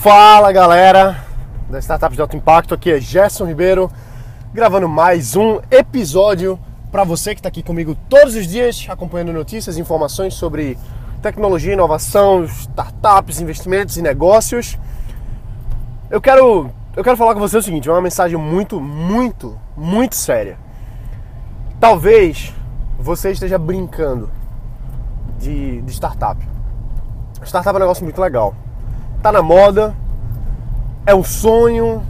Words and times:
Fala 0.00 0.50
galera 0.50 1.26
da 1.68 1.78
Startups 1.78 2.16
de 2.16 2.22
Alto 2.22 2.34
Impacto, 2.34 2.72
aqui 2.72 2.90
é 2.90 2.98
Gerson 2.98 3.44
Ribeiro, 3.44 3.92
gravando 4.50 4.88
mais 4.88 5.36
um 5.36 5.60
episódio 5.70 6.58
para 6.90 7.04
você 7.04 7.34
que 7.34 7.40
está 7.40 7.50
aqui 7.50 7.62
comigo 7.62 7.94
todos 8.08 8.34
os 8.34 8.46
dias, 8.46 8.86
acompanhando 8.88 9.30
notícias 9.30 9.76
e 9.76 9.80
informações 9.82 10.32
sobre 10.32 10.78
tecnologia, 11.20 11.74
inovação, 11.74 12.44
startups, 12.44 13.42
investimentos 13.42 13.98
e 13.98 14.00
negócios. 14.00 14.78
Eu 16.10 16.18
quero, 16.18 16.70
eu 16.96 17.04
quero 17.04 17.18
falar 17.18 17.34
com 17.34 17.40
você 17.40 17.58
o 17.58 17.62
seguinte, 17.62 17.86
é 17.86 17.92
uma 17.92 18.00
mensagem 18.00 18.38
muito, 18.38 18.80
muito, 18.80 19.60
muito 19.76 20.16
séria. 20.16 20.56
Talvez 21.78 22.54
você 22.98 23.32
esteja 23.32 23.58
brincando 23.58 24.30
de, 25.38 25.82
de 25.82 25.92
startup. 25.92 26.42
Startup 27.44 27.74
é 27.74 27.76
um 27.76 27.80
negócio 27.80 28.02
muito 28.02 28.18
legal. 28.18 28.54
Tá 29.22 29.30
na 29.30 29.42
moda, 29.42 29.94
é 31.04 31.14
um 31.14 31.22
sonho 31.22 32.02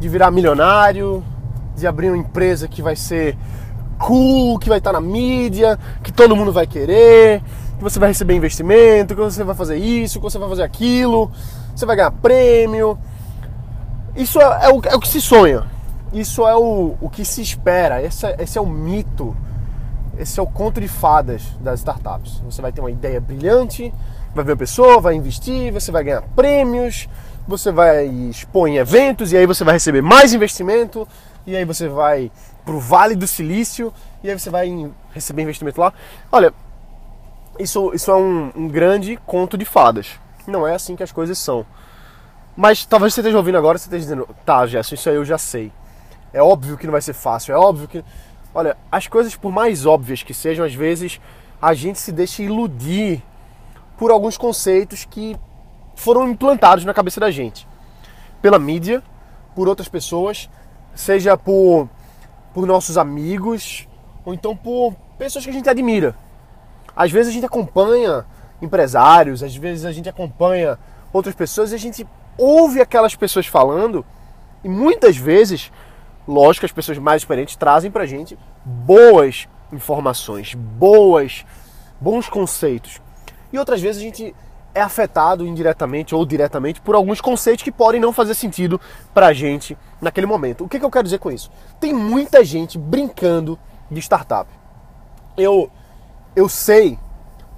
de 0.00 0.08
virar 0.08 0.32
milionário, 0.32 1.22
de 1.76 1.86
abrir 1.86 2.08
uma 2.08 2.18
empresa 2.18 2.66
que 2.66 2.82
vai 2.82 2.96
ser 2.96 3.38
cool, 3.96 4.58
que 4.58 4.68
vai 4.68 4.78
estar 4.78 4.92
na 4.92 5.00
mídia, 5.00 5.78
que 6.02 6.10
todo 6.10 6.34
mundo 6.34 6.52
vai 6.52 6.66
querer, 6.66 7.40
que 7.78 7.82
você 7.82 8.00
vai 8.00 8.08
receber 8.08 8.34
investimento, 8.34 9.14
que 9.14 9.20
você 9.20 9.44
vai 9.44 9.54
fazer 9.54 9.76
isso, 9.76 10.18
que 10.18 10.24
você 10.24 10.36
vai 10.36 10.48
fazer 10.48 10.64
aquilo, 10.64 11.30
você 11.76 11.86
vai 11.86 11.94
ganhar 11.94 12.10
prêmio. 12.10 12.98
Isso 14.16 14.40
é, 14.40 14.66
é, 14.66 14.68
o, 14.68 14.82
é 14.84 14.96
o, 14.96 14.98
que 14.98 15.08
se 15.08 15.20
sonha, 15.20 15.62
isso 16.12 16.44
é 16.44 16.56
o, 16.56 16.96
o 17.00 17.08
que 17.08 17.24
se 17.24 17.40
espera, 17.40 18.02
esse 18.02 18.26
é, 18.26 18.36
esse 18.40 18.58
é 18.58 18.60
o 18.60 18.66
mito, 18.66 19.36
esse 20.18 20.40
é 20.40 20.42
o 20.42 20.46
conto 20.48 20.80
de 20.80 20.88
fadas 20.88 21.42
das 21.60 21.78
startups. 21.78 22.42
Você 22.44 22.60
vai 22.60 22.72
ter 22.72 22.80
uma 22.80 22.90
ideia 22.90 23.20
brilhante, 23.20 23.94
vai 24.34 24.44
ver 24.44 24.52
a 24.52 24.56
pessoa, 24.56 25.00
vai 25.00 25.14
investir, 25.14 25.72
você 25.72 25.90
vai 25.90 26.04
ganhar 26.04 26.22
prêmios, 26.22 27.08
você 27.46 27.70
vai 27.70 28.06
expor 28.06 28.68
em 28.68 28.76
eventos 28.76 29.32
e 29.32 29.36
aí 29.36 29.46
você 29.46 29.64
vai 29.64 29.74
receber 29.74 30.02
mais 30.02 30.32
investimento 30.32 31.06
e 31.46 31.56
aí 31.56 31.64
você 31.64 31.88
vai 31.88 32.30
para 32.64 32.74
o 32.74 32.80
Vale 32.80 33.14
do 33.14 33.26
Silício 33.26 33.92
e 34.22 34.30
aí 34.30 34.38
você 34.38 34.50
vai 34.50 34.90
receber 35.12 35.42
investimento 35.42 35.80
lá. 35.80 35.92
Olha, 36.30 36.52
isso, 37.58 37.92
isso 37.94 38.10
é 38.10 38.14
um, 38.14 38.52
um 38.54 38.68
grande 38.68 39.18
conto 39.26 39.58
de 39.58 39.64
fadas. 39.64 40.20
Não 40.46 40.66
é 40.66 40.74
assim 40.74 40.96
que 40.96 41.02
as 41.02 41.12
coisas 41.12 41.38
são. 41.38 41.66
Mas 42.56 42.84
talvez 42.84 43.14
você 43.14 43.20
esteja 43.20 43.36
ouvindo 43.36 43.58
agora 43.58 43.76
e 43.76 43.80
você 43.80 43.86
esteja 43.86 44.02
dizendo, 44.02 44.28
tá, 44.44 44.66
Gerson, 44.66 44.94
isso 44.94 45.08
aí 45.08 45.16
eu 45.16 45.24
já 45.24 45.38
sei. 45.38 45.72
É 46.32 46.42
óbvio 46.42 46.76
que 46.76 46.86
não 46.86 46.92
vai 46.92 47.02
ser 47.02 47.12
fácil, 47.12 47.54
é 47.54 47.58
óbvio 47.58 47.88
que. 47.88 48.04
Olha, 48.54 48.76
as 48.90 49.06
coisas, 49.06 49.34
por 49.34 49.50
mais 49.50 49.86
óbvias 49.86 50.22
que 50.22 50.34
sejam, 50.34 50.64
às 50.64 50.74
vezes 50.74 51.20
a 51.60 51.72
gente 51.74 51.98
se 51.98 52.12
deixa 52.12 52.42
iludir 52.42 53.22
por 54.02 54.10
alguns 54.10 54.36
conceitos 54.36 55.04
que 55.04 55.36
foram 55.94 56.28
implantados 56.28 56.84
na 56.84 56.92
cabeça 56.92 57.20
da 57.20 57.30
gente. 57.30 57.68
Pela 58.40 58.58
mídia, 58.58 59.00
por 59.54 59.68
outras 59.68 59.86
pessoas, 59.86 60.50
seja 60.92 61.36
por, 61.36 61.88
por 62.52 62.66
nossos 62.66 62.98
amigos, 62.98 63.86
ou 64.24 64.34
então 64.34 64.56
por 64.56 64.96
pessoas 65.16 65.44
que 65.44 65.52
a 65.52 65.54
gente 65.54 65.70
admira. 65.70 66.16
Às 66.96 67.12
vezes 67.12 67.30
a 67.30 67.32
gente 67.32 67.46
acompanha 67.46 68.26
empresários, 68.60 69.40
às 69.40 69.54
vezes 69.54 69.84
a 69.84 69.92
gente 69.92 70.08
acompanha 70.08 70.76
outras 71.12 71.36
pessoas 71.36 71.70
e 71.70 71.76
a 71.76 71.78
gente 71.78 72.04
ouve 72.36 72.80
aquelas 72.80 73.14
pessoas 73.14 73.46
falando 73.46 74.04
e 74.64 74.68
muitas 74.68 75.16
vezes, 75.16 75.70
lógico, 76.26 76.66
as 76.66 76.72
pessoas 76.72 76.98
mais 76.98 77.22
experientes 77.22 77.54
trazem 77.54 77.88
pra 77.88 78.04
gente 78.04 78.36
boas 78.64 79.46
informações, 79.72 80.54
boas, 80.54 81.46
bons 82.00 82.28
conceitos. 82.28 83.00
E 83.52 83.58
outras 83.58 83.80
vezes 83.80 84.00
a 84.00 84.04
gente 84.04 84.34
é 84.74 84.80
afetado 84.80 85.46
indiretamente 85.46 86.14
ou 86.14 86.24
diretamente 86.24 86.80
por 86.80 86.94
alguns 86.94 87.20
conceitos 87.20 87.62
que 87.62 87.70
podem 87.70 88.00
não 88.00 88.12
fazer 88.12 88.34
sentido 88.34 88.80
pra 89.12 89.32
gente 89.32 89.76
naquele 90.00 90.26
momento. 90.26 90.64
O 90.64 90.68
que, 90.68 90.78
que 90.78 90.84
eu 90.84 90.90
quero 90.90 91.04
dizer 91.04 91.18
com 91.18 91.30
isso? 91.30 91.50
Tem 91.78 91.92
muita 91.92 92.44
gente 92.44 92.78
brincando 92.78 93.58
de 93.90 94.00
startup. 94.00 94.50
Eu, 95.36 95.70
eu 96.34 96.48
sei 96.48 96.98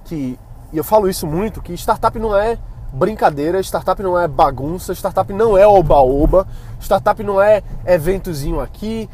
que, 0.04 0.38
e 0.72 0.76
eu 0.76 0.84
falo 0.84 1.08
isso 1.08 1.26
muito, 1.26 1.62
que 1.62 1.72
startup 1.74 2.18
não 2.18 2.36
é 2.36 2.58
brincadeira, 2.94 3.60
startup 3.60 4.00
não 4.02 4.18
é 4.18 4.28
bagunça, 4.28 4.92
startup 4.94 5.32
não 5.32 5.58
é 5.58 5.66
oba-oba, 5.66 6.46
startup 6.80 7.22
não 7.22 7.40
é 7.40 7.62
eventozinho 7.84 8.60
aqui, 8.60 9.10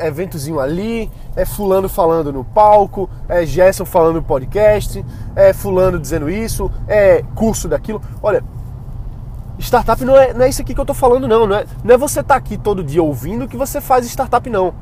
eventozinho 0.00 0.58
ali, 0.58 1.10
é 1.36 1.44
fulano 1.44 1.88
falando 1.88 2.32
no 2.32 2.44
palco, 2.44 3.08
é 3.28 3.46
Gerson 3.46 3.84
falando 3.84 4.16
no 4.16 4.22
podcast, 4.22 5.04
é 5.36 5.52
fulano 5.52 5.98
dizendo 5.98 6.28
isso, 6.28 6.70
é 6.88 7.22
curso 7.34 7.68
daquilo. 7.68 8.02
Olha, 8.20 8.42
startup 9.58 10.04
não 10.04 10.16
é, 10.16 10.34
não 10.34 10.44
é 10.44 10.48
isso 10.48 10.62
aqui 10.62 10.74
que 10.74 10.80
eu 10.80 10.86
tô 10.86 10.94
falando 10.94 11.28
não, 11.28 11.46
não 11.46 11.56
é, 11.56 11.64
não 11.84 11.94
é 11.94 11.98
você 11.98 12.20
estar 12.20 12.34
tá 12.34 12.38
aqui 12.38 12.58
todo 12.58 12.82
dia 12.82 13.02
ouvindo 13.02 13.46
que 13.46 13.56
você 13.56 13.80
faz 13.80 14.04
startup 14.06 14.50
não. 14.50 14.74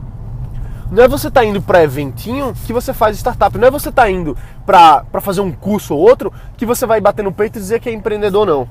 Não 0.90 1.02
é 1.02 1.08
você 1.08 1.30
tá 1.30 1.44
indo 1.44 1.60
para 1.60 1.82
eventinho 1.82 2.54
que 2.66 2.72
você 2.72 2.94
faz 2.94 3.16
startup. 3.18 3.56
Não 3.58 3.68
é 3.68 3.70
você 3.70 3.92
tá 3.92 4.10
indo 4.10 4.36
para 4.64 5.04
fazer 5.20 5.42
um 5.42 5.52
curso 5.52 5.94
ou 5.94 6.00
outro 6.00 6.32
que 6.56 6.64
você 6.64 6.86
vai 6.86 7.00
bater 7.00 7.22
no 7.22 7.32
peito 7.32 7.58
e 7.58 7.60
dizer 7.60 7.80
que 7.80 7.90
é 7.90 7.92
empreendedor, 7.92 8.46
não. 8.46 8.68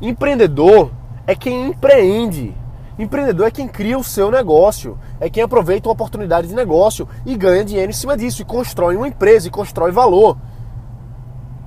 Empreendedor 0.00 0.90
é 1.26 1.34
quem 1.34 1.68
empreende. 1.68 2.54
Empreendedor 2.98 3.46
é 3.46 3.50
quem 3.50 3.66
cria 3.66 3.98
o 3.98 4.04
seu 4.04 4.30
negócio, 4.30 4.98
é 5.20 5.28
quem 5.28 5.42
aproveita 5.42 5.88
uma 5.88 5.92
oportunidade 5.92 6.48
de 6.48 6.54
negócio 6.54 7.06
e 7.26 7.36
ganha 7.36 7.64
dinheiro 7.64 7.90
em 7.90 7.94
cima 7.94 8.16
disso, 8.16 8.40
e 8.40 8.44
constrói 8.44 8.96
uma 8.96 9.08
empresa, 9.08 9.48
e 9.48 9.50
constrói 9.50 9.92
valor. 9.92 10.38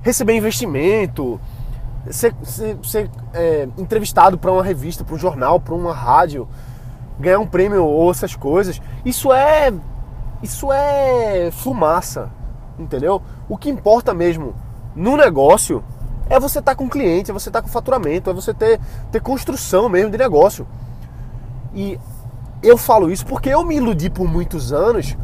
Receber 0.02 0.34
investimento, 0.34 1.40
ser, 2.08 2.34
ser, 2.42 2.76
ser 2.82 3.10
é, 3.32 3.68
entrevistado 3.78 4.38
para 4.38 4.50
uma 4.50 4.62
revista, 4.62 5.04
para 5.04 5.14
um 5.14 5.18
jornal, 5.18 5.60
para 5.60 5.74
uma 5.74 5.94
rádio, 5.94 6.48
ganhar 7.20 7.38
um 7.38 7.46
prêmio 7.46 7.84
ou 7.84 8.10
essas 8.10 8.34
coisas, 8.34 8.80
isso 9.04 9.32
é 9.32 9.72
isso 10.42 10.72
é 10.72 11.50
fumaça, 11.52 12.30
entendeu? 12.78 13.22
O 13.48 13.58
que 13.58 13.68
importa 13.68 14.14
mesmo 14.14 14.54
no 14.96 15.16
negócio 15.16 15.84
é 16.28 16.40
você 16.40 16.60
estar 16.60 16.72
tá 16.72 16.76
com 16.76 16.88
cliente, 16.88 17.30
é 17.30 17.34
você 17.34 17.50
estar 17.50 17.60
tá 17.60 17.66
com 17.66 17.72
faturamento, 17.72 18.30
é 18.30 18.32
você 18.32 18.54
ter, 18.54 18.80
ter 19.12 19.20
construção 19.20 19.88
mesmo 19.88 20.10
de 20.10 20.16
negócio. 20.16 20.66
E 21.74 21.98
eu 22.62 22.78
falo 22.78 23.10
isso 23.10 23.26
porque 23.26 23.50
eu 23.50 23.64
me 23.64 23.76
iludi 23.76 24.08
por 24.08 24.26
muitos 24.26 24.72
anos 24.72 25.16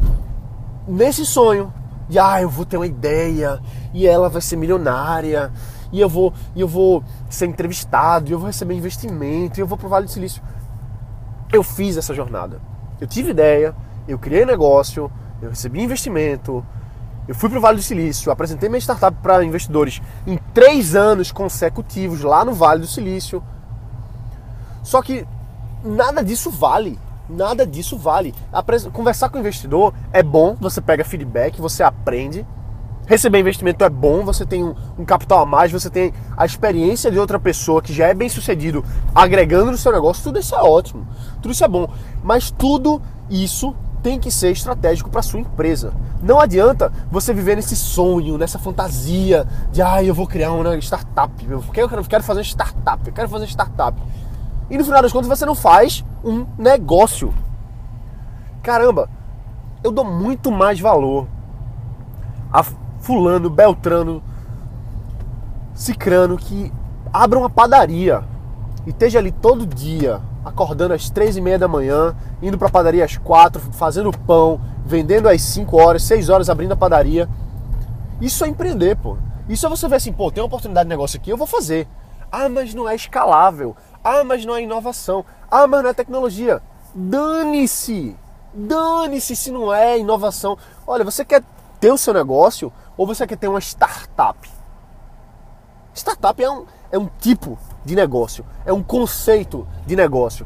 nesse 0.87 1.25
sonho 1.25 1.73
de 2.07 2.19
ah, 2.19 2.41
eu 2.41 2.49
vou 2.49 2.65
ter 2.65 2.77
uma 2.77 2.87
ideia 2.87 3.59
e 3.93 4.05
ela 4.05 4.29
vai 4.29 4.41
ser 4.41 4.55
milionária 4.55 5.51
e 5.91 5.99
eu 5.99 6.09
vou, 6.09 6.33
e 6.55 6.61
eu 6.61 6.67
vou 6.67 7.03
ser 7.29 7.47
entrevistado, 7.47 8.29
e 8.29 8.33
eu 8.33 8.39
vou 8.39 8.47
receber 8.47 8.75
investimento, 8.75 9.59
e 9.59 9.61
eu 9.61 9.67
vou 9.67 9.77
pro 9.77 9.87
Vale 9.87 10.05
do 10.05 10.11
Silício 10.11 10.43
eu 11.51 11.63
fiz 11.63 11.97
essa 11.97 12.13
jornada. 12.13 12.61
Eu 12.99 13.07
tive 13.07 13.31
ideia, 13.31 13.75
eu 14.07 14.17
criei 14.17 14.45
negócio, 14.45 15.11
eu 15.41 15.49
recebi 15.49 15.81
investimento, 15.81 16.65
eu 17.27 17.35
fui 17.35 17.49
para 17.49 17.57
o 17.57 17.61
Vale 17.61 17.77
do 17.77 17.83
Silício, 17.83 18.31
apresentei 18.31 18.69
minha 18.69 18.79
startup 18.79 19.17
para 19.21 19.43
investidores 19.43 20.01
em 20.25 20.37
três 20.53 20.95
anos 20.95 21.31
consecutivos 21.31 22.21
lá 22.21 22.45
no 22.45 22.53
Vale 22.53 22.81
do 22.81 22.87
Silício. 22.87 23.43
Só 24.81 25.01
que 25.01 25.27
nada 25.83 26.23
disso 26.23 26.49
vale. 26.49 26.97
Nada 27.29 27.67
disso 27.67 27.97
vale. 27.97 28.33
Conversar 28.93 29.27
com 29.27 29.37
o 29.37 29.41
investidor 29.41 29.93
é 30.13 30.23
bom, 30.23 30.55
você 30.59 30.79
pega 30.79 31.03
feedback, 31.03 31.59
você 31.59 31.83
aprende, 31.83 32.47
Receber 33.07 33.39
investimento 33.39 33.85
é 33.85 33.89
bom, 33.89 34.25
você 34.25 34.45
tem 34.45 34.61
um, 34.61 34.75
um, 34.99 35.05
capital 35.05 35.39
a 35.39 35.45
mais, 35.45 35.71
você 35.71 35.89
tem 35.89 36.13
a 36.35 36.45
experiência 36.45 37.09
de 37.09 37.17
outra 37.17 37.39
pessoa 37.39 37.81
que 37.81 37.93
já 37.93 38.07
é 38.07 38.13
bem 38.13 38.27
sucedido 38.27 38.83
agregando 39.15 39.71
no 39.71 39.77
seu 39.77 39.93
negócio, 39.93 40.21
tudo 40.21 40.37
isso 40.37 40.53
é 40.53 40.61
ótimo, 40.61 41.07
tudo 41.41 41.53
isso 41.53 41.63
é 41.63 41.67
bom. 41.69 41.89
Mas 42.21 42.51
tudo 42.51 43.01
isso 43.29 43.73
tem 44.03 44.19
que 44.19 44.29
ser 44.29 44.51
estratégico 44.51 45.09
para 45.09 45.21
sua 45.21 45.39
empresa. 45.39 45.93
Não 46.21 46.37
adianta 46.37 46.91
você 47.09 47.33
viver 47.33 47.55
nesse 47.55 47.77
sonho, 47.77 48.37
nessa 48.37 48.59
fantasia 48.59 49.47
de 49.71 49.81
ah, 49.81 50.03
eu 50.03 50.13
vou 50.13 50.27
criar 50.27 50.51
uma 50.51 50.77
startup, 50.79 51.31
eu 51.49 51.63
quero, 51.73 51.95
eu 51.95 52.03
quero 52.03 52.23
fazer 52.23 52.41
startup, 52.41 53.07
eu 53.07 53.13
quero 53.13 53.29
fazer 53.29 53.45
startup. 53.45 53.97
E 54.69 54.77
no 54.77 54.83
final 54.83 55.01
das 55.01 55.13
contas 55.13 55.29
você 55.29 55.45
não 55.45 55.55
faz 55.55 56.03
um 56.25 56.45
negócio. 56.57 57.33
Caramba, 58.61 59.09
eu 59.81 59.91
dou 59.91 60.03
muito 60.03 60.51
mais 60.51 60.77
valor 60.77 61.25
a 62.51 62.65
fulano, 63.07 63.49
beltrano, 63.49 64.21
cicrano 65.73 66.35
que 66.35 66.73
abra 67.13 67.39
uma 67.39 67.49
padaria 67.49 68.21
e 68.85 68.89
esteja 68.89 69.17
ali 69.19 69.31
todo 69.31 69.65
dia, 69.65 70.19
acordando 70.43 70.93
às 70.93 71.09
três 71.09 71.37
e 71.37 71.41
meia 71.41 71.57
da 71.57 71.69
manhã, 71.69 72.13
indo 72.41 72.57
para 72.57 72.67
a 72.67 72.71
padaria 72.71 73.05
às 73.05 73.15
quatro, 73.15 73.61
fazendo 73.71 74.11
pão, 74.11 74.59
vendendo 74.85 75.29
às 75.29 75.41
cinco 75.41 75.77
horas, 75.81 76.03
seis 76.03 76.27
horas, 76.27 76.49
abrindo 76.49 76.73
a 76.73 76.75
padaria. 76.75 77.29
Isso 78.19 78.43
é 78.43 78.49
empreender, 78.49 78.97
pô. 78.97 79.15
Isso 79.47 79.65
é 79.65 79.69
você 79.69 79.87
ver 79.87 79.95
assim, 79.95 80.11
pô, 80.11 80.29
tem 80.29 80.43
uma 80.43 80.47
oportunidade 80.47 80.83
de 80.83 80.89
negócio 80.89 81.17
aqui, 81.17 81.29
eu 81.29 81.37
vou 81.37 81.47
fazer. 81.47 81.87
Ah, 82.29 82.49
mas 82.49 82.73
não 82.73 82.89
é 82.89 82.95
escalável. 82.95 83.73
Ah, 84.03 84.25
mas 84.25 84.43
não 84.43 84.53
é 84.53 84.63
inovação. 84.63 85.23
Ah, 85.49 85.65
mas 85.65 85.81
não 85.81 85.89
é 85.91 85.93
tecnologia. 85.93 86.61
Dane-se! 86.93 88.17
Dane-se 88.53 89.33
se 89.33 89.49
não 89.49 89.73
é 89.73 89.97
inovação. 89.97 90.57
Olha, 90.85 91.05
você 91.05 91.23
quer 91.23 91.41
ter 91.79 91.91
o 91.91 91.97
seu 91.97 92.13
negócio, 92.13 92.71
ou 92.97 93.05
você 93.05 93.27
quer 93.27 93.37
ter 93.37 93.47
uma 93.47 93.59
startup? 93.59 94.37
Startup 95.93 96.41
é 96.41 96.49
um, 96.49 96.65
é 96.91 96.97
um 96.97 97.09
tipo 97.19 97.57
de 97.85 97.95
negócio, 97.95 98.45
é 98.65 98.73
um 98.73 98.83
conceito 98.83 99.67
de 99.85 99.95
negócio. 99.95 100.45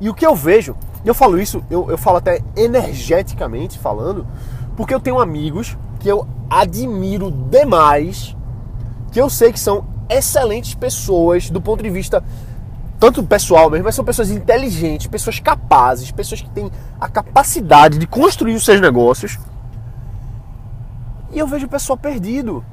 E 0.00 0.08
o 0.08 0.14
que 0.14 0.24
eu 0.24 0.34
vejo, 0.34 0.76
eu 1.04 1.14
falo 1.14 1.38
isso, 1.38 1.62
eu, 1.70 1.90
eu 1.90 1.98
falo 1.98 2.16
até 2.16 2.40
energeticamente 2.56 3.78
falando, 3.78 4.26
porque 4.76 4.94
eu 4.94 5.00
tenho 5.00 5.20
amigos 5.20 5.76
que 5.98 6.08
eu 6.08 6.26
admiro 6.48 7.30
demais, 7.30 8.36
que 9.12 9.20
eu 9.20 9.28
sei 9.28 9.52
que 9.52 9.60
são 9.60 9.84
excelentes 10.08 10.74
pessoas 10.74 11.50
do 11.50 11.60
ponto 11.60 11.82
de 11.82 11.90
vista 11.90 12.24
tanto 12.98 13.22
pessoal 13.22 13.70
mesmo, 13.70 13.84
mas 13.84 13.94
são 13.94 14.04
pessoas 14.04 14.30
inteligentes, 14.30 15.06
pessoas 15.06 15.40
capazes, 15.40 16.10
pessoas 16.10 16.42
que 16.42 16.50
têm 16.50 16.70
a 17.00 17.08
capacidade 17.08 17.96
de 17.96 18.06
construir 18.06 18.54
os 18.54 18.64
seus 18.64 18.80
negócios. 18.80 19.38
E 21.30 21.38
eu 21.38 21.46
vejo 21.46 21.66
o 21.66 21.70
pessoal 21.70 21.96
perdido. 21.96 22.64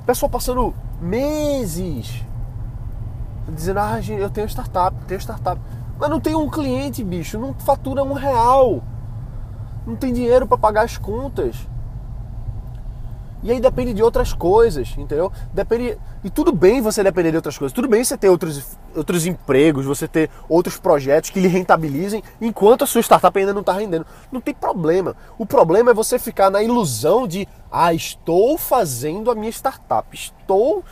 O 0.00 0.04
pessoal 0.04 0.28
passando 0.28 0.74
meses 1.00 2.24
dizendo, 3.48 3.80
ah, 3.80 4.00
eu 4.00 4.30
tenho 4.30 4.48
startup, 4.48 4.96
tenho 5.06 5.20
startup. 5.20 5.60
Mas 5.98 6.08
não 6.10 6.20
tem 6.20 6.34
um 6.34 6.48
cliente, 6.48 7.02
bicho, 7.02 7.38
não 7.38 7.54
fatura 7.54 8.02
um 8.02 8.12
real. 8.12 8.82
Não 9.86 9.96
tem 9.96 10.12
dinheiro 10.12 10.46
para 10.46 10.58
pagar 10.58 10.84
as 10.84 10.96
contas. 10.96 11.56
E 13.42 13.50
aí 13.50 13.60
depende 13.60 13.94
de 13.94 14.02
outras 14.02 14.32
coisas, 14.34 14.94
entendeu? 14.98 15.32
Depende. 15.52 15.96
E 16.22 16.28
tudo 16.28 16.52
bem 16.52 16.82
você 16.82 17.02
depender 17.02 17.30
de 17.30 17.36
outras 17.36 17.56
coisas. 17.56 17.74
Tudo 17.74 17.88
bem 17.88 18.04
você 18.04 18.16
ter 18.16 18.28
outros, 18.28 18.76
outros 18.94 19.24
empregos, 19.26 19.86
você 19.86 20.06
ter 20.06 20.30
outros 20.48 20.76
projetos 20.76 21.30
que 21.30 21.40
lhe 21.40 21.48
rentabilizem 21.48 22.22
enquanto 22.40 22.84
a 22.84 22.86
sua 22.86 23.00
startup 23.00 23.38
ainda 23.38 23.54
não 23.54 23.60
está 23.60 23.72
rendendo. 23.72 24.06
Não 24.30 24.40
tem 24.40 24.54
problema. 24.54 25.16
O 25.38 25.46
problema 25.46 25.90
é 25.90 25.94
você 25.94 26.18
ficar 26.18 26.50
na 26.50 26.62
ilusão 26.62 27.26
de, 27.26 27.48
ah, 27.72 27.94
estou 27.94 28.58
fazendo 28.58 29.30
a 29.30 29.34
minha 29.34 29.50
startup. 29.50 30.06
Estou. 30.12 30.84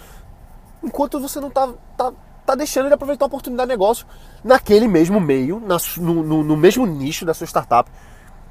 Enquanto 0.82 1.20
você 1.20 1.40
não 1.40 1.48
está 1.48 1.68
tá, 1.98 2.12
tá 2.46 2.54
deixando 2.54 2.88
de 2.88 2.94
aproveitar 2.94 3.26
a 3.26 3.28
oportunidade 3.28 3.68
de 3.68 3.74
negócio 3.74 4.06
naquele 4.42 4.88
mesmo 4.88 5.20
meio, 5.20 5.60
na, 5.60 5.76
no, 5.98 6.22
no, 6.22 6.44
no 6.44 6.56
mesmo 6.56 6.86
nicho 6.86 7.26
da 7.26 7.34
sua 7.34 7.46
startup 7.46 7.90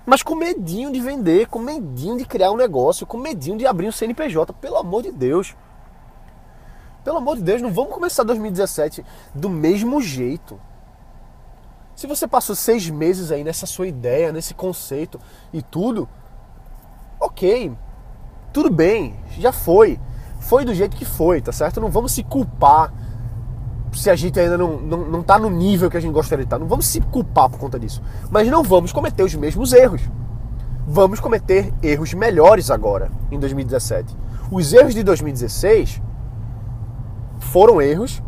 mas 0.07 0.23
com 0.23 0.35
medinho 0.35 0.89
de 0.89 1.01
vender, 1.01 1.47
com 1.47 1.59
medinho 1.59 2.17
de 2.17 2.23
criar 2.23 2.49
um 2.49 2.55
negócio, 2.55 3.05
com 3.05 3.17
medinho 3.17 3.57
de 3.57 3.67
abrir 3.67 3.89
um 3.89 3.91
CNPJ, 3.91 4.53
pelo 4.53 4.77
amor 4.77 5.03
de 5.03 5.11
Deus. 5.11 5.53
Pelo 7.03 7.17
amor 7.17 7.35
de 7.35 7.43
Deus, 7.43 7.61
não 7.61 7.73
vamos 7.73 7.93
começar 7.93 8.23
2017 8.23 9.03
do 9.35 9.49
mesmo 9.49 10.01
jeito. 10.01 10.57
Se 11.93 12.07
você 12.07 12.25
passou 12.25 12.55
seis 12.55 12.89
meses 12.89 13.33
aí 13.33 13.43
nessa 13.43 13.65
sua 13.65 13.85
ideia, 13.85 14.31
nesse 14.31 14.53
conceito 14.53 15.19
e 15.51 15.61
tudo, 15.61 16.07
ok, 17.19 17.75
tudo 18.53 18.69
bem, 18.69 19.19
já 19.37 19.51
foi. 19.51 19.99
Foi 20.39 20.63
do 20.63 20.73
jeito 20.73 20.95
que 20.95 21.03
foi, 21.03 21.41
tá 21.41 21.51
certo? 21.51 21.81
Não 21.81 21.91
vamos 21.91 22.13
se 22.13 22.23
culpar 22.23 22.93
se 23.97 24.09
a 24.09 24.15
gente 24.15 24.39
ainda 24.39 24.57
não, 24.57 24.77
não, 24.77 24.97
não 25.05 25.23
tá 25.23 25.39
no 25.39 25.49
nível 25.49 25.89
que 25.89 25.97
a 25.97 25.99
gente 25.99 26.13
gostaria 26.13 26.43
de 26.43 26.47
estar. 26.47 26.57
Tá. 26.57 26.59
Não 26.59 26.67
vamos 26.67 26.85
se 26.85 27.01
culpar 27.01 27.49
por 27.49 27.59
conta 27.59 27.79
disso. 27.79 28.01
Mas 28.29 28.47
não 28.47 28.63
vamos 28.63 28.91
cometer 28.91 29.23
os 29.23 29.33
mesmos 29.35 29.73
erros. 29.73 30.01
Vamos 30.87 31.19
cometer 31.19 31.73
erros 31.83 32.13
melhores 32.13 32.71
agora, 32.71 33.11
em 33.31 33.39
2017. 33.39 34.15
Os 34.49 34.71
erros 34.71 34.93
de 34.93 35.03
2016 35.03 36.01
foram 37.39 37.81
erros, 37.81 38.21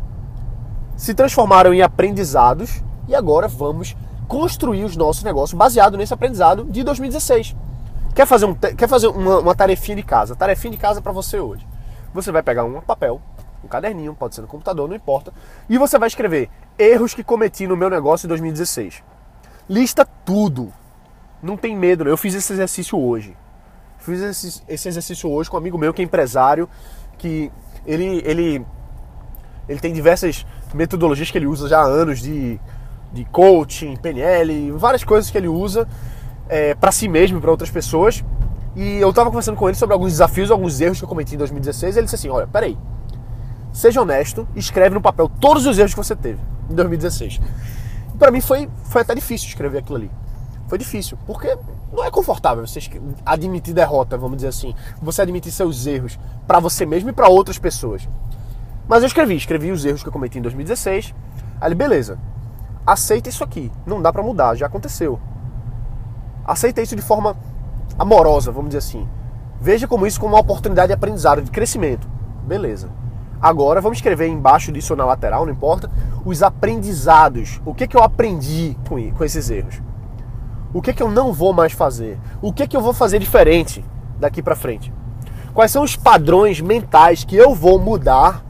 se 0.98 1.14
transformaram 1.14 1.74
em 1.74 1.82
aprendizados 1.82 2.84
e 3.08 3.16
agora 3.16 3.48
vamos 3.48 3.96
construir 4.28 4.84
os 4.84 4.96
nossos 4.98 5.24
negócios 5.24 5.58
baseado 5.58 5.98
nesse 5.98 6.14
aprendizado 6.14 6.66
de 6.66 6.84
2016. 6.84 7.56
Quer 8.14 8.26
fazer, 8.26 8.46
um, 8.46 8.54
quer 8.54 8.88
fazer 8.88 9.08
uma, 9.08 9.40
uma 9.40 9.56
tarefinha 9.56 9.96
de 9.96 10.04
casa? 10.04 10.36
Tarefinha 10.36 10.72
de 10.72 10.78
casa 10.78 11.02
para 11.02 11.12
você 11.12 11.40
hoje. 11.40 11.66
Você 12.14 12.32
vai 12.32 12.44
pegar 12.44 12.66
um 12.66 12.82
papel, 12.82 13.22
um 13.64 13.68
caderninho, 13.68 14.16
pode 14.16 14.36
ser 14.36 14.42
no 14.42 14.48
computador, 14.48 14.88
não 14.88 14.96
importa. 14.96 15.34
E 15.70 15.78
você 15.78 15.98
vai 15.98 16.08
escrever 16.08 16.50
erros 16.78 17.14
que 17.14 17.24
cometi 17.24 17.68
no 17.68 17.76
meu 17.76 17.90
negócio 17.90 18.26
em 18.26 18.30
2016. 18.30 19.04
Lista 19.70 20.06
tudo. 20.26 20.72
Não 21.42 21.56
tem 21.56 21.76
medo, 21.76 22.08
eu 22.08 22.18
fiz 22.18 22.34
esse 22.34 22.52
exercício 22.52 23.00
hoje. 23.00 23.36
Fiz 24.00 24.22
esse, 24.22 24.88
exercício 24.88 25.30
hoje 25.30 25.50
com 25.50 25.58
um 25.58 25.60
amigo 25.60 25.78
meu 25.78 25.94
que 25.94 26.02
é 26.02 26.06
empresário, 26.06 26.70
que 27.18 27.52
ele, 27.86 28.22
ele, 28.26 28.66
ele 29.68 29.80
tem 29.80 29.94
diversas 29.94 30.46
metodologias 30.74 31.30
que 31.30 31.38
ele 31.38 31.48
usa 31.48 31.68
já 31.68 31.80
há 31.80 31.86
anos 31.86 32.20
de, 32.20 32.60
de 33.12 33.26
coaching, 33.26 33.96
PNL, 33.98 34.72
várias 34.72 35.04
coisas 35.04 35.30
que 35.30 35.38
ele 35.38 35.48
usa 35.48 35.88
é, 36.48 36.74
para 36.74 36.92
si 36.92 37.08
mesmo 37.08 37.40
para 37.40 37.52
outras 37.52 37.70
pessoas. 37.70 38.24
E 38.76 38.98
eu 38.98 39.10
estava 39.10 39.30
conversando 39.30 39.56
com 39.58 39.68
ele 39.68 39.78
sobre 39.78 39.94
alguns 39.94 40.12
desafios, 40.12 40.52
alguns 40.52 40.80
erros 40.80 40.98
que 40.98 41.04
eu 41.04 41.10
cometi 41.10 41.36
em 41.36 41.38
2016. 41.38 41.96
E 41.96 42.00
ele 42.00 42.06
disse 42.06 42.16
assim: 42.16 42.30
Olha, 42.30 42.48
peraí, 42.48 42.78
seja 43.72 44.02
honesto, 44.02 44.48
escreve 44.56 44.96
no 44.96 45.02
papel 45.02 45.30
todos 45.30 45.66
os 45.66 45.78
erros 45.78 45.94
que 45.94 45.98
você 45.98 46.16
teve 46.16 46.40
em 46.70 46.76
2016. 46.76 47.40
Para 48.18 48.32
mim 48.32 48.42
foi, 48.42 48.70
foi 48.84 49.02
até 49.02 49.16
difícil 49.16 49.48
escrever 49.48 49.80
aquilo 49.80 49.98
ali. 49.98 50.12
Foi 50.68 50.78
difícil, 50.78 51.18
porque 51.26 51.58
não 51.92 52.04
é 52.04 52.12
confortável 52.12 52.66
você 52.66 52.80
admitir 53.26 53.74
derrota, 53.74 54.18
vamos 54.18 54.38
dizer 54.38 54.50
assim. 54.50 54.76
Você 55.02 55.22
admitir 55.22 55.52
seus 55.52 55.88
erros 55.88 56.20
para 56.46 56.60
você 56.60 56.86
mesmo 56.86 57.10
e 57.10 57.14
para 57.14 57.28
outras 57.28 57.58
pessoas. 57.58 58.08
Mas 58.88 59.02
eu 59.02 59.08
escrevi, 59.08 59.36
escrevi 59.36 59.72
os 59.72 59.86
erros 59.86 60.04
que 60.04 60.10
eu 60.10 60.14
cometi 60.14 60.38
em 60.38 60.42
2016. 60.42 61.14
Aí, 61.60 61.74
beleza. 61.74 62.20
Aceita 62.86 63.30
isso 63.30 63.44
aqui. 63.44 63.72
Não 63.86 64.02
dá 64.02 64.12
para 64.12 64.22
mudar, 64.22 64.56
já 64.56 64.68
aconteceu. 64.68 65.20
Aceita 66.46 66.82
isso 66.82 66.96
de 66.96 67.02
forma 67.02 67.38
amorosa, 67.98 68.52
vamos 68.52 68.70
dizer 68.70 68.80
assim. 68.80 69.08
Veja 69.62 69.88
como 69.88 70.08
isso 70.08 70.20
como 70.20 70.36
uma 70.36 70.42
oportunidade 70.42 70.88
de 70.88 70.94
aprendizado, 70.94 71.42
de 71.42 71.52
crescimento. 71.52 72.08
Beleza. 72.46 72.90
Agora 73.42 73.80
vamos 73.80 74.00
escrever 74.00 74.28
embaixo 74.28 74.72
disso 74.72 74.94
ou 74.94 74.98
na 74.98 75.06
lateral, 75.06 75.46
não 75.46 75.54
importa, 75.54 75.90
os 76.26 76.44
aprendizados. 76.44 77.62
O 77.66 77.74
que, 77.74 77.88
que 77.88 77.96
eu 77.96 78.04
aprendi 78.04 78.78
com, 78.88 79.12
com 79.12 79.24
esses 79.24 79.50
erros? 79.50 79.82
O 80.74 80.82
que, 80.82 80.94
que 80.94 81.02
eu 81.02 81.10
não 81.10 81.32
vou 81.32 81.54
mais 81.54 81.72
fazer? 81.72 82.20
O 82.42 82.52
que, 82.52 82.68
que 82.68 82.76
eu 82.76 82.82
vou 82.82 82.94
fazer 82.94 83.18
diferente 83.18 83.84
daqui 84.20 84.42
para 84.42 84.56
frente? 84.56 84.94
Quais 85.54 85.72
são 85.72 85.84
os 85.84 85.96
padrões 85.96 86.60
mentais 86.60 87.24
que 87.24 87.36
eu 87.36 87.56
vou 87.56 87.80
mudar 87.80 88.44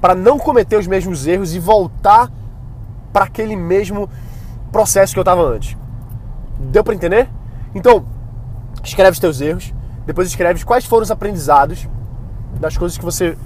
para 0.00 0.14
não 0.14 0.38
cometer 0.38 0.76
os 0.76 0.86
mesmos 0.86 1.26
erros 1.26 1.54
e 1.54 1.58
voltar 1.58 2.30
para 3.12 3.26
aquele 3.26 3.54
mesmo 3.54 4.08
processo 4.72 5.12
que 5.12 5.18
eu 5.18 5.22
estava 5.22 5.42
antes? 5.42 5.76
Deu 6.58 6.82
para 6.82 6.94
entender? 6.94 7.28
Então, 7.74 8.04
escreve 8.82 9.12
os 9.12 9.18
teus 9.18 9.40
erros, 9.40 9.72
depois 10.06 10.26
escreve 10.26 10.64
quais 10.64 10.84
foram 10.86 11.02
os 11.02 11.10
aprendizados 11.10 11.86
das 12.58 12.76
coisas 12.76 12.96
que 12.96 13.04
você 13.04 13.36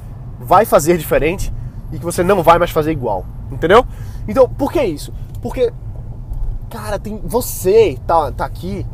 vai 0.40 0.64
fazer 0.64 0.96
diferente 0.96 1.52
e 1.92 1.98
que 1.98 2.04
você 2.04 2.25
não 2.25 2.42
vai 2.42 2.58
mais 2.58 2.70
fazer 2.70 2.90
igual. 2.90 3.25
Entendeu? 3.52 3.87
Então, 4.26 4.48
por 4.48 4.72
que 4.72 4.82
isso? 4.82 5.12
Porque, 5.43 5.72
cara, 6.70 6.98
tem 6.98 7.20
você 7.22 7.98
tá, 8.06 8.32
tá 8.32 8.44
aqui. 8.44 8.86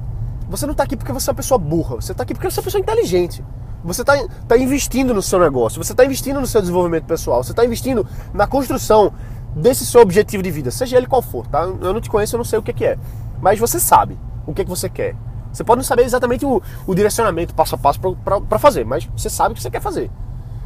Você 0.49 0.67
não 0.67 0.75
tá 0.75 0.83
aqui 0.83 0.97
porque 0.97 1.13
você 1.13 1.31
é 1.31 1.33
uma 1.33 1.37
pessoa 1.37 1.59
burra. 1.59 1.97
Você 1.97 2.13
tá 2.13 2.23
aqui 2.23 2.35
porque 2.35 2.51
você 2.51 2.59
é 2.59 2.61
uma 2.61 2.65
pessoa 2.65 2.81
inteligente. 2.81 3.45
Você 3.85 4.01
está 4.01 4.15
tá 4.49 4.59
investindo 4.59 5.15
no 5.15 5.23
seu 5.23 5.39
negócio, 5.39 5.83
você 5.83 5.93
está 5.93 6.05
investindo 6.05 6.41
no 6.41 6.47
seu 6.47 6.61
desenvolvimento 6.61 7.05
pessoal, 7.05 7.45
você 7.45 7.53
está 7.53 7.65
investindo 7.65 8.05
na 8.35 8.45
construção 8.45 9.13
desse 9.55 9.87
seu 9.87 10.01
objetivo 10.01 10.43
de 10.43 10.51
vida, 10.51 10.73
seja 10.73 10.97
ele 10.97 11.07
qual 11.07 11.23
for, 11.23 11.47
tá? 11.47 11.63
Eu 11.63 11.95
não 11.95 12.01
te 12.01 12.11
conheço, 12.11 12.35
eu 12.35 12.39
não 12.39 12.45
sei 12.45 12.59
o 12.59 12.63
que, 12.63 12.73
que 12.73 12.85
é. 12.85 12.99
Mas 13.41 13.61
você 13.61 13.79
sabe 13.79 14.19
o 14.45 14.53
que, 14.53 14.65
que 14.65 14.71
você 14.71 14.89
quer. 14.89 15.15
Você 15.53 15.63
pode 15.63 15.79
não 15.79 15.85
saber 15.85 16.03
exatamente 16.03 16.45
o, 16.45 16.61
o 16.87 16.95
direcionamento 16.97 17.55
passo 17.55 17.77
a 17.77 17.79
passo 17.79 18.01
para 18.01 18.59
fazer, 18.59 18.85
mas 18.85 19.09
você 19.17 19.31
sabe 19.31 19.53
o 19.53 19.55
que 19.55 19.63
você 19.63 19.71
quer 19.71 19.81
fazer. 19.81 20.11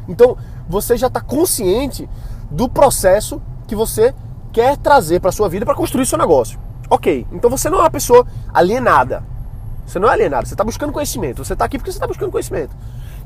Então 0.07 0.35
você 0.71 0.95
já 0.95 1.07
está 1.07 1.19
consciente 1.19 2.09
do 2.49 2.69
processo 2.69 3.41
que 3.67 3.75
você 3.75 4.15
quer 4.51 4.77
trazer 4.77 5.19
para 5.19 5.31
sua 5.31 5.49
vida 5.49 5.65
para 5.65 5.75
construir 5.75 6.05
seu 6.05 6.17
negócio. 6.17 6.59
Ok, 6.89 7.27
então 7.31 7.49
você 7.49 7.69
não 7.69 7.79
é 7.79 7.81
uma 7.81 7.91
pessoa 7.91 8.25
alienada. 8.53 9.23
Você 9.85 9.99
não 9.99 10.07
é 10.07 10.13
alienado, 10.13 10.47
você 10.47 10.53
está 10.53 10.63
buscando 10.63 10.93
conhecimento. 10.93 11.43
Você 11.43 11.53
está 11.53 11.65
aqui 11.65 11.77
porque 11.77 11.91
você 11.91 11.97
está 11.97 12.07
buscando 12.07 12.31
conhecimento. 12.31 12.75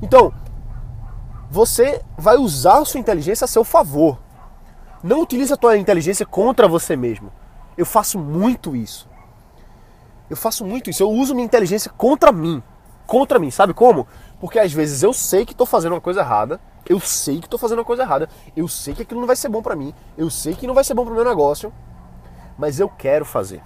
Então, 0.01 0.33
você 1.49 2.01
vai 2.17 2.37
usar 2.37 2.79
a 2.79 2.85
sua 2.85 2.99
inteligência 2.99 3.45
a 3.45 3.47
seu 3.47 3.63
favor. 3.63 4.19
Não 5.03 5.21
utilize 5.21 5.53
a 5.53 5.57
tua 5.57 5.77
inteligência 5.77 6.25
contra 6.25 6.67
você 6.67 6.95
mesmo. 6.95 7.31
Eu 7.77 7.85
faço 7.85 8.17
muito 8.17 8.75
isso. 8.75 9.07
Eu 10.29 10.35
faço 10.35 10.65
muito 10.65 10.89
isso. 10.89 11.03
Eu 11.03 11.11
uso 11.11 11.35
minha 11.35 11.45
inteligência 11.45 11.91
contra 11.95 12.31
mim. 12.31 12.63
Contra 13.05 13.39
mim. 13.39 13.51
Sabe 13.51 13.73
como? 13.73 14.07
Porque 14.39 14.59
às 14.59 14.71
vezes 14.71 15.03
eu 15.03 15.13
sei 15.13 15.45
que 15.45 15.53
estou 15.53 15.65
fazendo 15.65 15.93
uma 15.93 16.01
coisa 16.01 16.21
errada, 16.21 16.59
eu 16.87 16.99
sei 16.99 17.39
que 17.39 17.47
estou 17.47 17.59
fazendo 17.59 17.79
uma 17.79 17.85
coisa 17.85 18.03
errada, 18.03 18.29
eu 18.55 18.67
sei 18.67 18.93
que 18.93 19.01
aquilo 19.01 19.19
não 19.19 19.27
vai 19.27 19.35
ser 19.35 19.49
bom 19.49 19.61
para 19.61 19.75
mim, 19.75 19.93
eu 20.17 20.29
sei 20.29 20.53
que 20.53 20.67
não 20.67 20.73
vai 20.73 20.83
ser 20.83 20.93
bom 20.93 21.03
para 21.03 21.13
o 21.13 21.15
meu 21.15 21.25
negócio, 21.25 21.73
mas 22.57 22.79
eu 22.79 22.89
quero 22.89 23.25
fazer. 23.25 23.61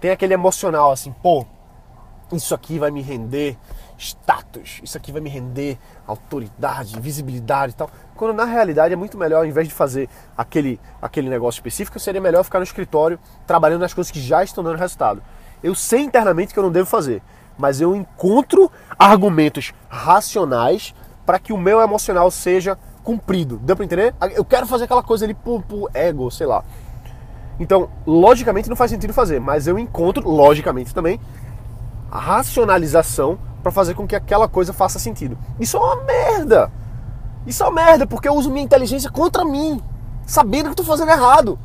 Tem 0.00 0.10
aquele 0.10 0.32
emocional 0.32 0.90
assim, 0.90 1.12
pô, 1.12 1.44
isso 2.32 2.54
aqui 2.54 2.78
vai 2.78 2.90
me 2.90 3.02
render 3.02 3.58
status, 3.98 4.80
isso 4.82 4.96
aqui 4.96 5.12
vai 5.12 5.20
me 5.20 5.28
render 5.28 5.78
autoridade, 6.06 6.98
visibilidade 6.98 7.72
e 7.72 7.76
tal. 7.76 7.90
Quando 8.16 8.34
na 8.34 8.44
realidade 8.44 8.94
é 8.94 8.96
muito 8.96 9.18
melhor, 9.18 9.40
ao 9.40 9.46
invés 9.46 9.68
de 9.68 9.74
fazer 9.74 10.08
aquele, 10.36 10.80
aquele 11.02 11.28
negócio 11.28 11.58
específico, 11.58 11.98
seria 11.98 12.20
melhor 12.20 12.42
ficar 12.42 12.58
no 12.58 12.64
escritório 12.64 13.18
trabalhando 13.46 13.82
nas 13.82 13.92
coisas 13.92 14.10
que 14.10 14.20
já 14.20 14.42
estão 14.42 14.64
dando 14.64 14.78
resultado. 14.78 15.22
Eu 15.62 15.74
sei 15.74 16.00
internamente 16.00 16.54
que 16.54 16.58
eu 16.58 16.62
não 16.62 16.72
devo 16.72 16.88
fazer, 16.88 17.22
mas 17.60 17.80
eu 17.80 17.94
encontro 17.94 18.70
argumentos 18.98 19.72
racionais 19.88 20.94
para 21.24 21.38
que 21.38 21.52
o 21.52 21.58
meu 21.58 21.80
emocional 21.80 22.30
seja 22.30 22.76
cumprido. 23.04 23.58
Deu 23.58 23.76
pra 23.76 23.84
entender? 23.84 24.14
Eu 24.34 24.44
quero 24.44 24.66
fazer 24.66 24.84
aquela 24.84 25.02
coisa 25.02 25.24
ali 25.24 25.34
por, 25.34 25.62
por 25.62 25.90
ego, 25.94 26.30
sei 26.30 26.46
lá. 26.46 26.64
Então, 27.58 27.90
logicamente 28.06 28.68
não 28.68 28.76
faz 28.76 28.90
sentido 28.90 29.12
fazer, 29.12 29.38
mas 29.38 29.66
eu 29.66 29.78
encontro, 29.78 30.28
logicamente 30.28 30.94
também, 30.94 31.20
a 32.10 32.18
racionalização 32.18 33.38
para 33.62 33.70
fazer 33.70 33.94
com 33.94 34.06
que 34.06 34.16
aquela 34.16 34.48
coisa 34.48 34.72
faça 34.72 34.98
sentido. 34.98 35.36
Isso 35.58 35.76
é 35.76 35.80
uma 35.80 35.96
merda. 35.96 36.72
Isso 37.46 37.62
é 37.62 37.66
uma 37.66 37.82
merda, 37.82 38.06
porque 38.06 38.28
eu 38.28 38.34
uso 38.34 38.50
minha 38.50 38.64
inteligência 38.64 39.10
contra 39.10 39.44
mim, 39.44 39.82
sabendo 40.26 40.70
que 40.70 40.76
tô 40.76 40.84
fazendo 40.84 41.10
errado. 41.10 41.58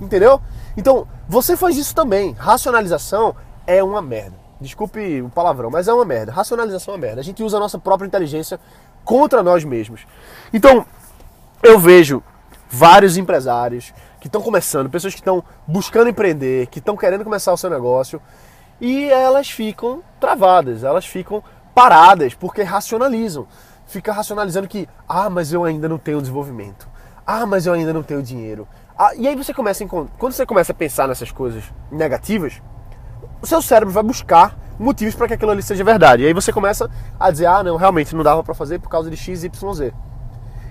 Entendeu? 0.00 0.40
Então, 0.76 1.06
você 1.28 1.56
faz 1.56 1.76
isso 1.76 1.94
também. 1.94 2.32
Racionalização 2.32 3.34
é 3.66 3.82
uma 3.82 4.02
merda. 4.02 4.41
Desculpe 4.62 5.20
o 5.20 5.28
palavrão, 5.28 5.70
mas 5.70 5.88
é 5.88 5.92
uma 5.92 6.04
merda. 6.04 6.32
Racionalização 6.32 6.94
é 6.94 6.96
uma 6.96 7.00
merda. 7.00 7.20
A 7.20 7.24
gente 7.24 7.42
usa 7.42 7.56
a 7.56 7.60
nossa 7.60 7.78
própria 7.78 8.06
inteligência 8.06 8.58
contra 9.04 9.42
nós 9.42 9.64
mesmos. 9.64 10.06
Então, 10.52 10.86
eu 11.62 11.78
vejo 11.78 12.22
vários 12.70 13.16
empresários 13.16 13.92
que 14.20 14.28
estão 14.28 14.40
começando, 14.40 14.88
pessoas 14.88 15.12
que 15.14 15.20
estão 15.20 15.44
buscando 15.66 16.08
empreender, 16.08 16.68
que 16.68 16.78
estão 16.78 16.96
querendo 16.96 17.24
começar 17.24 17.52
o 17.52 17.56
seu 17.56 17.68
negócio, 17.68 18.22
e 18.80 19.08
elas 19.10 19.50
ficam 19.50 20.02
travadas, 20.18 20.82
elas 20.82 21.04
ficam 21.04 21.42
paradas 21.74 22.34
porque 22.34 22.62
racionalizam. 22.62 23.46
Fica 23.86 24.12
racionalizando 24.12 24.68
que, 24.68 24.88
ah, 25.08 25.28
mas 25.28 25.52
eu 25.52 25.64
ainda 25.64 25.88
não 25.88 25.98
tenho 25.98 26.20
desenvolvimento. 26.20 26.88
Ah, 27.26 27.44
mas 27.46 27.66
eu 27.66 27.72
ainda 27.72 27.92
não 27.92 28.02
tenho 28.02 28.22
dinheiro. 28.22 28.66
Ah, 28.98 29.14
e 29.14 29.28
aí 29.28 29.36
você 29.36 29.52
começa 29.52 29.86
quando 29.86 30.32
você 30.32 30.46
começa 30.46 30.72
a 30.72 30.74
pensar 30.74 31.08
nessas 31.08 31.30
coisas 31.30 31.64
negativas, 31.90 32.62
o 33.42 33.46
seu 33.46 33.60
cérebro 33.60 33.92
vai 33.92 34.04
buscar 34.04 34.56
motivos 34.78 35.14
para 35.14 35.28
que 35.28 35.34
aquilo 35.34 35.50
ali 35.50 35.62
seja 35.62 35.82
verdade. 35.82 36.22
E 36.22 36.26
aí 36.26 36.32
você 36.32 36.52
começa 36.52 36.88
a 37.18 37.30
dizer, 37.30 37.46
ah, 37.46 37.62
não, 37.62 37.76
realmente 37.76 38.14
não 38.14 38.22
dava 38.22 38.42
para 38.42 38.54
fazer 38.54 38.78
por 38.78 38.88
causa 38.88 39.10
de 39.10 39.16
X, 39.16 39.42
Y, 39.44 39.74
Z. 39.74 39.92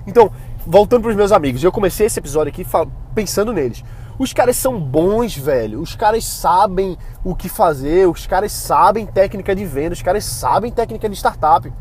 Então, 0.07 0.31
voltando 0.65 1.01
para 1.01 1.11
os 1.11 1.15
meus 1.15 1.31
amigos, 1.31 1.63
eu 1.63 1.71
comecei 1.71 2.07
esse 2.07 2.19
episódio 2.19 2.51
aqui 2.51 2.65
pensando 3.13 3.53
neles. 3.53 3.83
Os 4.17 4.33
caras 4.33 4.55
são 4.55 4.79
bons, 4.79 5.35
velho. 5.35 5.81
Os 5.81 5.95
caras 5.95 6.23
sabem 6.25 6.97
o 7.23 7.35
que 7.35 7.49
fazer, 7.49 8.07
os 8.07 8.25
caras 8.25 8.51
sabem 8.51 9.05
técnica 9.05 9.55
de 9.55 9.65
venda, 9.65 9.93
os 9.93 10.01
caras 10.01 10.23
sabem 10.23 10.71
técnica 10.71 11.09
de 11.09 11.15
startup. 11.15 11.71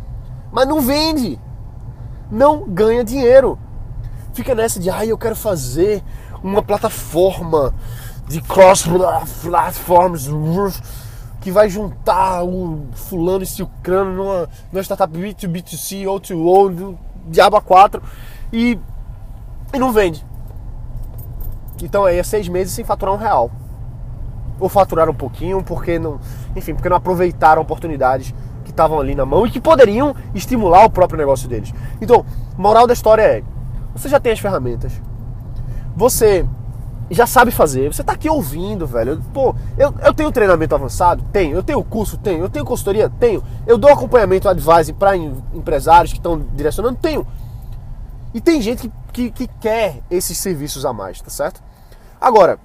Mas 0.50 0.66
não 0.66 0.80
vende. 0.80 1.38
Não 2.30 2.64
ganha 2.68 3.04
dinheiro. 3.04 3.58
Fica 4.32 4.54
nessa 4.54 4.80
de, 4.80 4.90
ah, 4.90 5.04
eu 5.04 5.18
quero 5.18 5.36
fazer 5.36 6.02
uma 6.42 6.62
plataforma 6.62 7.74
de 8.30 8.40
cross 8.40 8.84
platforms 9.42 10.30
que 11.40 11.50
vai 11.50 11.68
juntar 11.68 12.44
o 12.44 12.86
fulano 12.92 13.42
e 13.42 13.46
ciclano 13.46 14.14
numa, 14.14 14.48
numa 14.70 14.82
startup 14.84 15.12
B2B2C, 15.12 16.04
O2O, 16.04 16.72
do 16.72 16.98
diabo 17.26 17.56
a 17.56 17.60
4 17.60 18.00
e, 18.52 18.78
e 19.74 19.78
não 19.80 19.90
vende. 19.90 20.24
Então 21.82 22.04
aí 22.04 22.18
é 22.18 22.22
seis 22.22 22.46
meses 22.46 22.72
sem 22.72 22.84
faturar 22.84 23.12
um 23.12 23.18
real. 23.18 23.50
Ou 24.60 24.68
faturaram 24.68 25.10
um 25.10 25.16
pouquinho 25.16 25.60
porque 25.64 25.98
não, 25.98 26.20
enfim, 26.54 26.72
porque 26.72 26.88
não 26.88 26.98
aproveitaram 26.98 27.60
oportunidades 27.60 28.32
que 28.62 28.70
estavam 28.70 29.00
ali 29.00 29.16
na 29.16 29.26
mão 29.26 29.44
e 29.44 29.50
que 29.50 29.60
poderiam 29.60 30.14
estimular 30.32 30.84
o 30.84 30.90
próprio 30.90 31.18
negócio 31.18 31.48
deles. 31.48 31.74
Então, 32.00 32.24
moral 32.56 32.86
da 32.86 32.92
história 32.92 33.22
é: 33.22 33.42
você 33.92 34.08
já 34.08 34.20
tem 34.20 34.32
as 34.32 34.38
ferramentas, 34.38 34.92
você 35.96 36.46
já 37.14 37.26
sabe 37.26 37.50
fazer. 37.50 37.92
Você 37.92 38.04
tá 38.04 38.12
aqui 38.12 38.28
ouvindo, 38.28 38.86
velho. 38.86 39.22
Pô, 39.34 39.54
eu, 39.76 39.92
eu 40.04 40.14
tenho 40.14 40.30
treinamento 40.30 40.74
avançado? 40.74 41.24
Tenho. 41.32 41.56
Eu 41.56 41.62
tenho 41.62 41.82
curso? 41.82 42.16
Tenho. 42.16 42.44
Eu 42.44 42.48
tenho 42.48 42.64
consultoria? 42.64 43.10
Tenho. 43.10 43.42
Eu 43.66 43.76
dou 43.76 43.90
acompanhamento 43.90 44.48
advising 44.48 44.94
para 44.94 45.16
empresários 45.16 46.12
que 46.12 46.18
estão 46.18 46.38
direcionando? 46.54 46.98
Tenho. 47.00 47.26
E 48.32 48.40
tem 48.40 48.62
gente 48.62 48.88
que, 48.88 48.92
que, 49.12 49.30
que, 49.30 49.48
quer 49.60 50.02
esses 50.08 50.38
serviços 50.38 50.84
a 50.84 50.92
mais, 50.92 51.20
tá 51.20 51.30
certo? 51.30 51.60
Agora, 52.20 52.60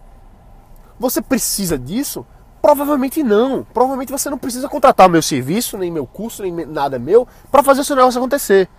você 0.99 1.21
precisa 1.21 1.77
disso? 1.77 2.23
Provavelmente 2.61 3.23
não. 3.23 3.63
Provavelmente 3.73 4.11
você 4.11 4.29
não 4.29 4.37
precisa 4.37 4.69
contratar 4.69 5.09
meu 5.09 5.23
serviço, 5.23 5.75
nem 5.75 5.89
meu 5.89 6.05
curso, 6.05 6.43
nem 6.43 6.51
nada 6.67 6.99
meu, 6.99 7.27
para 7.51 7.63
fazer 7.63 7.81
o 7.81 7.83
seu 7.83 7.95
negócio 7.95 8.19
acontecer. 8.19 8.69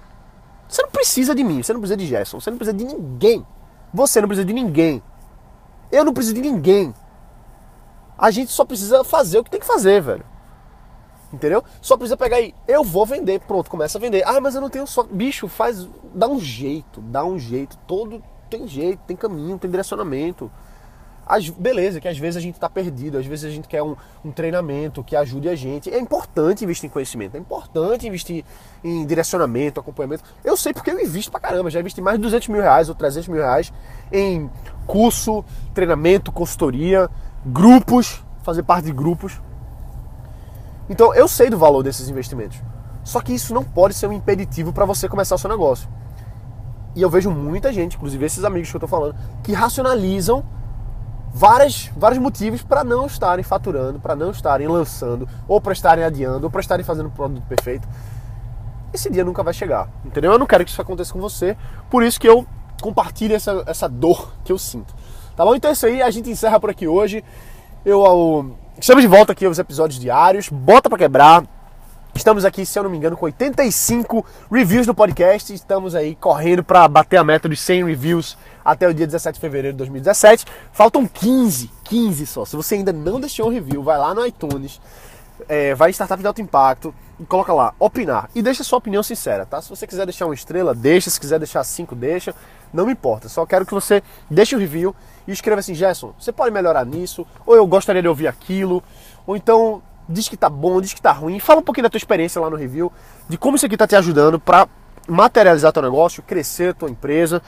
Você 0.69 0.83
não 0.83 0.91
precisa 0.91 1.35
de 1.35 1.43
mim, 1.43 1.63
você 1.63 1.73
não 1.73 1.81
precisa 1.81 1.97
de 1.97 2.07
Gerson, 2.07 2.41
você 2.41 2.51
não 2.51 2.59
precisa 2.59 2.77
de 2.77 2.85
ninguém. 2.85 3.45
Você 3.93 4.21
não 4.21 4.29
precisa 4.29 4.45
de 4.45 4.53
ninguém. 4.53 5.03
Eu 5.91 6.05
não 6.05 6.13
preciso 6.13 6.35
de 6.35 6.43
ninguém. 6.43 6.95
A 8.19 8.31
gente 8.31 8.51
só 8.51 8.65
precisa 8.65 9.05
fazer 9.05 9.39
o 9.39 9.45
que 9.45 9.51
tem 9.51 9.61
que 9.61 9.67
fazer, 9.67 10.01
velho. 10.01 10.25
Entendeu? 11.33 11.63
Só 11.83 11.97
precisa 11.97 12.17
pegar 12.17 12.37
aí, 12.37 12.55
eu 12.69 12.85
vou 12.85 13.05
vender, 13.05 13.41
pronto, 13.41 13.71
começa 13.71 13.99
a 13.99 14.01
vender. 14.01 14.23
Ah, 14.27 14.41
mas 14.41 14.55
eu 14.55 14.61
não 14.61 14.71
tenho 14.71 14.87
só. 14.87 15.03
Bicho, 15.03 15.49
faz. 15.49 15.87
Dá 16.15 16.27
um 16.27 16.39
jeito, 16.39 17.01
dá 17.01 17.25
um 17.25 17.39
jeito. 17.39 17.77
Todo 17.87 18.23
tem 18.49 18.67
jeito, 18.67 19.01
tem 19.07 19.17
caminho, 19.17 19.59
tem 19.59 19.71
direcionamento. 19.71 20.51
As, 21.27 21.49
beleza, 21.49 22.01
que 22.01 22.07
às 22.07 22.17
vezes 22.17 22.37
a 22.37 22.41
gente 22.41 22.55
está 22.55 22.71
perdido, 22.71 23.19
às 23.19 23.27
vezes 23.27 23.45
a 23.45 23.51
gente 23.51 23.67
quer 23.67 23.83
um, 23.83 23.97
um, 24.25 24.31
treinamento 24.31 25.03
que 25.03 25.17
ajude 25.17 25.49
a 25.49 25.57
gente. 25.57 25.93
É 25.93 25.99
importante 25.99 26.63
investir 26.63 26.89
em 26.89 26.93
conhecimento, 26.93 27.37
é 27.37 27.41
importante 27.41 28.07
investir 28.07 28.45
em 28.85 29.05
direcionamento, 29.05 29.81
acompanhamento. 29.81 30.23
Eu 30.45 30.57
sei 30.57 30.73
porque 30.73 30.89
eu 30.89 31.01
invisto 31.01 31.33
pra 31.33 31.41
caramba, 31.41 31.69
já 31.69 31.81
investi 31.81 32.01
mais 32.01 32.17
de 32.17 32.23
200 32.23 32.47
mil 32.47 32.63
reais 32.63 32.89
ou 32.89 32.95
300 32.95 33.27
mil 33.27 33.41
reais 33.41 33.73
em 34.13 34.49
curso, 34.87 35.45
treinamento, 35.75 36.33
consultoria, 36.33 37.11
grupos, 37.45 38.25
fazer 38.43 38.63
parte 38.63 38.87
de 38.87 38.93
grupos. 38.93 39.41
Então 40.89 41.15
eu 41.15 41.27
sei 41.27 41.51
do 41.51 41.59
valor 41.59 41.83
desses 41.83 42.09
investimentos. 42.09 42.59
Só 43.05 43.21
que 43.21 43.33
isso 43.33 43.53
não 43.55 43.63
pode 43.63 43.95
ser 43.95 44.07
um 44.07 44.13
impeditivo 44.13 44.73
para 44.73 44.85
você 44.85 45.09
começar 45.09 45.35
o 45.35 45.39
seu 45.39 45.51
negócio. 45.51 45.89
E 46.95 47.03
eu 47.03 47.11
vejo 47.11 47.31
muita 47.31 47.73
gente, 47.73 47.97
inclusive 47.97 48.25
esses 48.25 48.43
amigos 48.43 48.71
que 48.71 48.77
eu 48.77 48.79
estou 48.79 48.89
falando, 48.89 49.15
que 49.43 49.53
racionalizam 49.53 50.43
várias, 51.33 51.91
vários 51.95 52.19
motivos 52.19 52.63
para 52.63 52.83
não 52.83 53.07
estarem 53.07 53.45
faturando, 53.45 54.01
para 54.01 54.17
não 54.17 54.31
estarem 54.31 54.67
lançando, 54.67 55.29
ou 55.47 55.61
para 55.61 55.75
estarem 55.75 56.03
adiando, 56.03 56.45
ou 56.45 56.51
para 56.51 56.61
estarem 56.61 56.85
fazendo 56.85 57.07
o 57.07 57.11
produto 57.11 57.45
perfeito. 57.47 57.87
Esse 58.93 59.11
dia 59.11 59.23
nunca 59.23 59.43
vai 59.43 59.53
chegar, 59.53 59.91
entendeu? 60.05 60.33
Eu 60.33 60.39
não 60.39 60.47
quero 60.47 60.65
que 60.65 60.71
isso 60.71 60.81
aconteça 60.81 61.13
com 61.13 61.21
você, 61.21 61.55
por 61.91 62.03
isso 62.03 62.19
que 62.19 62.27
eu 62.27 62.47
compartilho 62.81 63.35
essa, 63.35 63.65
essa 63.67 63.89
dor 63.89 64.33
que 64.45 64.53
eu 64.53 64.59
sinto. 64.59 64.95
Tá 65.37 65.45
bom? 65.45 65.55
Então 65.55 65.71
é 65.71 65.73
isso 65.73 65.87
aí, 65.87 66.03
a 66.03 66.11
gente 66.11 66.31
encerra 66.31 66.59
por 66.59 66.71
aqui 66.71 66.89
hoje. 66.89 67.23
Eu, 67.85 68.05
eu 68.05 68.57
estamos 68.79 69.03
de 69.03 69.09
volta 69.09 69.33
aqui 69.33 69.45
aos 69.45 69.59
episódios 69.59 69.99
diários. 69.99 70.49
Bota 70.49 70.89
para 70.89 70.99
quebrar. 70.99 71.45
Estamos 72.17 72.47
aqui, 72.47 72.65
se 72.65 72.79
eu 72.79 72.83
não 72.83 72.91
me 72.91 72.97
engano, 72.97 73.15
com 73.15 73.27
85 73.27 74.25
reviews 74.51 74.87
no 74.87 74.95
podcast. 74.95 75.53
Estamos 75.53 75.95
aí 75.95 76.15
correndo 76.15 76.65
para 76.65 76.89
bater 76.89 77.19
a 77.19 77.25
meta 77.25 77.47
dos 77.47 77.61
100 77.61 77.85
reviews 77.85 78.39
até 78.65 78.89
o 78.89 78.95
dia 78.95 79.07
17 79.07 79.35
de 79.35 79.41
fevereiro 79.41 79.75
de 79.75 79.79
2017. 79.79 80.47
Faltam 80.73 81.07
15, 81.07 81.71
15 81.85 82.27
só. 82.27 82.45
Se 82.47 82.57
você 82.57 82.77
ainda 82.77 82.93
não 82.93 83.21
deixou 83.21 83.49
um 83.49 83.51
review, 83.51 83.83
vai 83.83 83.99
lá 83.99 84.15
no 84.15 84.25
iTunes, 84.25 84.81
é, 85.49 85.75
vai 85.75 85.91
em 85.91 85.93
Startup 85.93 86.21
de 86.21 86.27
Alto 86.27 86.41
Impacto 86.41 86.95
e 87.19 87.25
coloca 87.25 87.53
lá, 87.53 87.75
opinar. 87.79 88.29
E 88.35 88.43
deixa 88.43 88.63
sua 88.63 88.79
opinião 88.79 89.03
sincera, 89.03 89.47
tá? 89.47 89.61
Se 89.61 89.71
você 89.71 89.87
quiser 89.87 90.05
deixar 90.05 90.27
uma 90.27 90.35
estrela, 90.35 90.75
deixa. 90.75 91.11
Se 91.11 91.19
quiser 91.19 91.39
deixar 91.39 91.65
cinco, 91.65 91.95
deixa. 91.95 92.35
Não 92.73 92.87
me 92.87 92.93
importa. 92.93 93.29
Só 93.29 93.47
quero 93.47 93.65
que 93.65 93.73
você 93.73 94.03
deixe 94.31 94.55
o 94.55 94.59
review 94.59 94.95
e 95.27 95.33
escreva 95.33 95.61
assim, 95.61 95.75
Gerson, 95.75 96.15
você 96.19 96.31
pode 96.31 96.53
melhorar 96.53 96.85
nisso? 96.85 97.27
Ou 97.47 97.57
eu 97.57 97.67
gostaria 97.67 98.03
de 98.03 98.09
ouvir 98.09 98.29
aquilo? 98.29 98.83
Ou 99.27 99.37
então 99.37 99.83
diz 100.09 100.29
que 100.29 100.37
tá 100.37 100.49
bom, 100.49 100.81
diz 100.81 100.93
que 100.93 101.01
tá 101.01 101.13
ruim. 101.13 101.39
Fala 101.39 101.61
um 101.61 101.63
pouquinho 101.63 101.85
da 101.85 101.91
tua 101.91 101.99
experiência 101.99 102.41
lá 102.41 102.51
no 102.51 102.57
review, 102.57 102.93
de 103.29 103.37
como 103.37 103.57
isso 103.57 103.67
aqui 103.67 103.77
tá 103.77 103.87
te 103.87 103.97
ajudando 103.97 104.39
para 104.39 104.69
materializar 105.09 105.73
teu 105.73 105.83
negócio, 105.83 106.23
crescer 106.23 106.75
tua 106.75 106.91
empresa. 106.91 107.43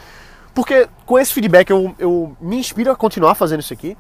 Porque 0.55 0.89
com 1.07 1.19
esse 1.19 1.33
feedback 1.33 1.71
eu, 1.71 1.95
eu 1.99 2.37
me 2.41 2.57
inspiro 2.59 2.91
a 2.91 2.97
continuar 2.97 3.35
fazendo 3.35 3.61
isso 3.61 3.73
aqui. 3.73 3.97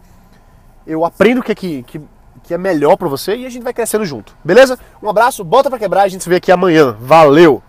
Eu 0.86 1.04
aprendo 1.04 1.40
o 1.40 1.44
que 1.44 1.52
é, 1.52 1.54
que, 1.54 1.82
que, 1.82 2.00
que 2.48 2.54
é 2.54 2.58
melhor 2.58 2.96
para 2.96 3.06
você 3.06 3.36
e 3.36 3.44
a 3.44 3.50
gente 3.50 3.62
vai 3.62 3.74
crescendo 3.74 4.06
junto. 4.06 4.34
Beleza? 4.42 4.78
Um 5.02 5.08
abraço, 5.10 5.44
bota 5.44 5.68
para 5.68 5.78
quebrar, 5.78 6.02
a 6.04 6.08
gente 6.08 6.24
se 6.24 6.30
vê 6.30 6.36
aqui 6.36 6.50
amanhã. 6.50 6.96
Valeu! 6.98 7.62